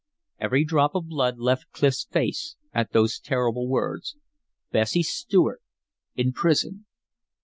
[0.39, 4.17] Every drop of blood left Clif's face at those terrible words.
[4.71, 5.61] Bessie Stuart
[6.15, 6.87] in prison!